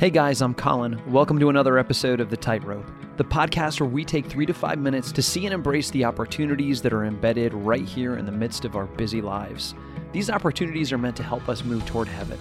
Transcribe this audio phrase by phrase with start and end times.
[0.00, 0.98] Hey guys, I'm Colin.
[1.12, 4.78] Welcome to another episode of The Tightrope, the podcast where we take three to five
[4.78, 8.64] minutes to see and embrace the opportunities that are embedded right here in the midst
[8.64, 9.74] of our busy lives.
[10.12, 12.38] These opportunities are meant to help us move toward heaven.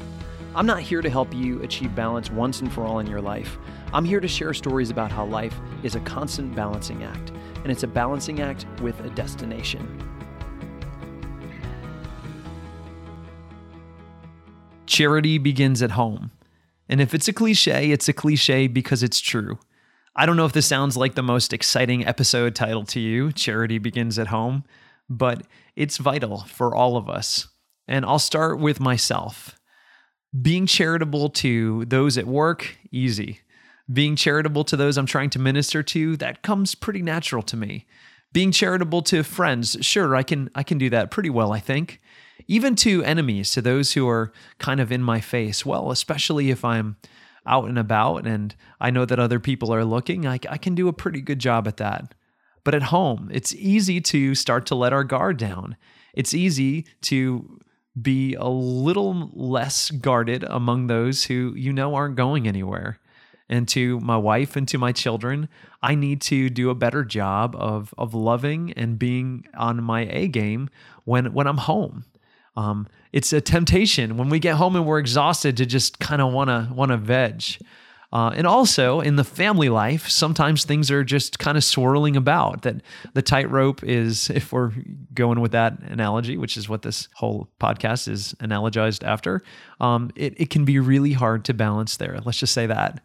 [0.56, 3.58] I'm not here to help you achieve balance once and for all in your life.
[3.92, 7.34] I'm here to share stories about how life is a constant balancing act,
[7.64, 10.02] and it's a balancing act with a destination.
[14.86, 16.32] Charity begins at home.
[16.90, 19.60] And if it's a cliche, it's a cliche because it's true.
[20.16, 23.78] I don't know if this sounds like the most exciting episode title to you, Charity
[23.78, 24.66] Begins at Home,
[25.08, 25.44] but
[25.76, 27.48] it's vital for all of us.
[27.88, 29.58] And I'll start with myself.
[30.42, 33.42] Being charitable to those at work, easy.
[33.92, 37.86] Being charitable to those I'm trying to minister to, that comes pretty natural to me.
[38.34, 42.00] Being charitable to friends, sure, I can I can do that pretty well, I think
[42.50, 45.64] even to enemies, to those who are kind of in my face.
[45.64, 46.98] Well, especially if I'm
[47.46, 50.88] out and about and I know that other people are looking, I, I can do
[50.88, 52.16] a pretty good job at that.
[52.64, 55.78] But at home, it's easy to start to let our guard down.
[56.16, 57.60] It's easy to
[58.02, 63.00] be a little less guarded among those who you know aren't going anywhere.
[63.48, 65.50] And to my wife and to my children,
[65.84, 70.28] I need to do a better job of of loving and being on my A
[70.28, 70.70] game
[71.06, 72.06] when when I'm home.
[72.56, 76.34] Um, it's a temptation when we get home and we're exhausted to just kind of
[76.34, 77.44] want to want to veg.
[78.12, 82.64] Uh, and also in the family life, sometimes things are just kind of swirling about.
[82.64, 82.82] That
[83.14, 84.72] the tightrope is, if we're
[85.14, 89.44] going with that analogy, which is what this whole podcast is analogized after,
[89.80, 92.20] um, it, it can be really hard to balance there.
[92.26, 93.04] Let's just say that.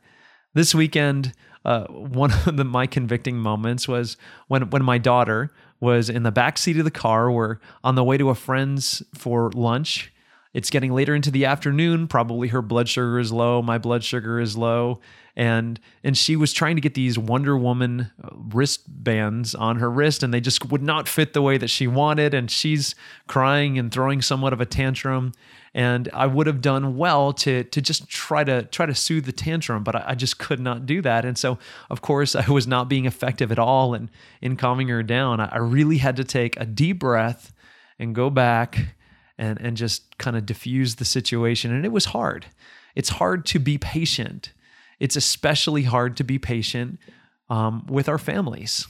[0.54, 1.34] This weekend,
[1.64, 4.16] uh, one of the, my convicting moments was
[4.48, 7.30] when when my daughter was in the back seat of the car.
[7.30, 10.12] We're on the way to a friend's for lunch.
[10.54, 12.08] It's getting later into the afternoon.
[12.08, 13.60] Probably her blood sugar is low.
[13.60, 15.00] My blood sugar is low,
[15.36, 20.32] and and she was trying to get these Wonder Woman wristbands on her wrist, and
[20.32, 22.32] they just would not fit the way that she wanted.
[22.32, 22.94] And she's
[23.26, 25.32] crying and throwing somewhat of a tantrum
[25.74, 29.32] and I would have done well to to just try to try to soothe the
[29.32, 31.24] tantrum, but I, I, just could not do that.
[31.24, 31.58] And so,
[31.90, 34.08] of course, I was not being effective at all in
[34.40, 35.40] in calming her down.
[35.40, 37.52] I, I really had to take a deep breath
[37.98, 38.94] and go back
[39.38, 41.72] and and just kind of diffuse the situation.
[41.72, 42.46] And it was hard.
[42.94, 44.52] It's hard to be patient.
[45.00, 46.98] It's especially hard to be patient
[47.50, 48.86] um, with our families.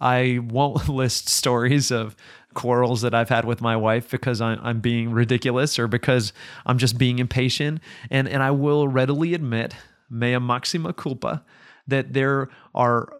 [0.00, 2.14] I won't list stories of
[2.54, 6.32] quarrels that I've had with my wife because I'm, I'm being ridiculous or because
[6.66, 7.80] I'm just being impatient.
[8.10, 9.74] And, and I will readily admit,
[10.10, 11.44] mea maxima culpa,
[11.86, 13.12] that there are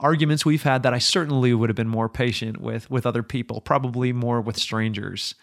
[0.00, 3.60] arguments we've had that I certainly would have been more patient with with other people,
[3.60, 5.34] probably more with strangers.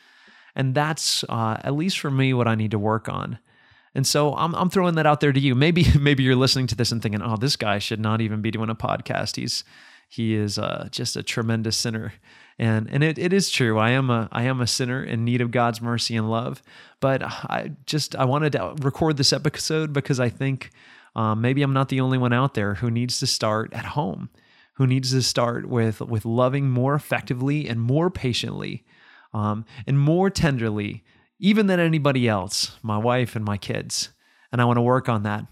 [0.56, 3.40] And that's uh, at least for me what I need to work on.
[3.94, 5.56] And so I'm, I'm throwing that out there to you.
[5.56, 8.52] Maybe maybe you're listening to this and thinking, oh, this guy should not even be
[8.52, 9.36] doing a podcast.
[9.36, 9.64] He's
[10.08, 12.14] he is uh, just a tremendous sinner
[12.62, 15.42] and and it, it is true i am a i am a sinner in need
[15.42, 16.62] of god's mercy and love
[17.00, 20.70] but i just i wanted to record this episode because i think
[21.16, 24.30] um, maybe i'm not the only one out there who needs to start at home
[24.74, 28.86] who needs to start with with loving more effectively and more patiently
[29.34, 31.04] um, and more tenderly
[31.40, 34.10] even than anybody else my wife and my kids
[34.52, 35.46] and i want to work on that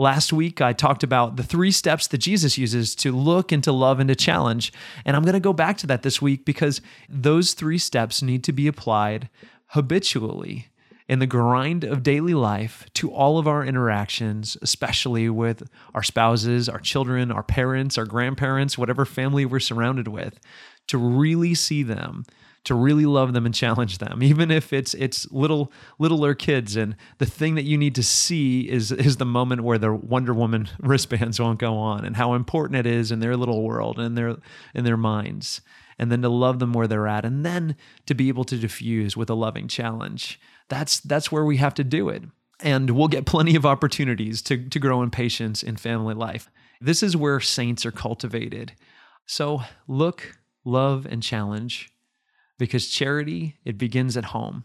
[0.00, 3.70] Last week, I talked about the three steps that Jesus uses to look and to
[3.70, 4.72] love and to challenge.
[5.04, 8.42] And I'm going to go back to that this week because those three steps need
[8.44, 9.28] to be applied
[9.66, 10.68] habitually
[11.06, 16.66] in the grind of daily life to all of our interactions, especially with our spouses,
[16.66, 20.40] our children, our parents, our grandparents, whatever family we're surrounded with,
[20.86, 22.24] to really see them
[22.64, 26.76] to really love them and challenge them even if it's it's little littler kids.
[26.76, 30.34] And the thing that you need to see is is the moment where the wonder
[30.34, 34.16] woman wristbands won't go on and how important it is in their little world and
[34.16, 34.36] their
[34.74, 35.60] in their minds.
[35.98, 37.76] And then to love them where they're at and then
[38.06, 40.40] to be able to diffuse with a loving challenge.
[40.70, 42.22] That's that's where we have to do it.
[42.62, 46.50] And we'll get plenty of opportunities to, to grow in patience in family life.
[46.78, 48.72] This is where saints are cultivated.
[49.26, 51.90] So look love and challenge
[52.60, 54.64] because charity, it begins at home.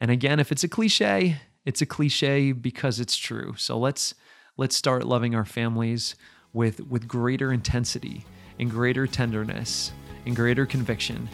[0.00, 1.36] And again, if it's a cliche,
[1.66, 3.54] it's a cliche because it's true.
[3.58, 4.14] So let's
[4.56, 6.16] let's start loving our families
[6.54, 8.24] with with greater intensity
[8.58, 9.92] and greater tenderness
[10.24, 11.28] and greater conviction.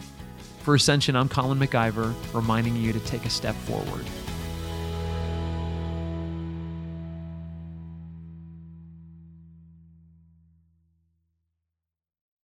[0.63, 4.05] For Ascension, I'm Colin MacIver, reminding you to take a step forward.